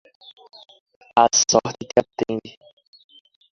[1.23, 2.57] A sorte te atende!